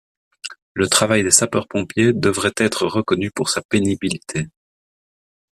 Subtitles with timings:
[0.73, 4.47] Le travail des sapeurs-pompiers devrait être reconnu pour sa pénibilité.